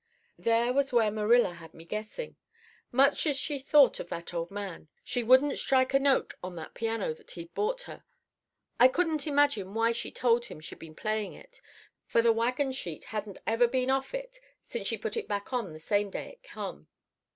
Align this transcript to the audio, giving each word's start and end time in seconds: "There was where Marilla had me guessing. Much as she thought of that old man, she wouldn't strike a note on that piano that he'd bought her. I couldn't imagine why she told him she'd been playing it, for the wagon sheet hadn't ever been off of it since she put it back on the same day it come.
"There 0.39 0.73
was 0.73 0.91
where 0.91 1.11
Marilla 1.11 1.53
had 1.53 1.75
me 1.75 1.85
guessing. 1.85 2.35
Much 2.91 3.27
as 3.27 3.37
she 3.37 3.59
thought 3.59 3.99
of 3.99 4.09
that 4.09 4.33
old 4.33 4.49
man, 4.49 4.87
she 5.03 5.21
wouldn't 5.21 5.59
strike 5.59 5.93
a 5.93 5.99
note 5.99 6.33
on 6.43 6.55
that 6.55 6.73
piano 6.73 7.13
that 7.13 7.29
he'd 7.29 7.53
bought 7.53 7.83
her. 7.83 8.03
I 8.79 8.87
couldn't 8.87 9.27
imagine 9.27 9.75
why 9.75 9.91
she 9.91 10.11
told 10.11 10.45
him 10.45 10.59
she'd 10.59 10.79
been 10.79 10.95
playing 10.95 11.33
it, 11.35 11.61
for 12.07 12.23
the 12.23 12.33
wagon 12.33 12.71
sheet 12.71 13.03
hadn't 13.03 13.37
ever 13.45 13.67
been 13.67 13.91
off 13.91 14.07
of 14.15 14.21
it 14.21 14.39
since 14.67 14.87
she 14.87 14.97
put 14.97 15.15
it 15.17 15.27
back 15.27 15.53
on 15.53 15.71
the 15.71 15.79
same 15.79 16.09
day 16.09 16.29
it 16.29 16.41
come. 16.47 16.87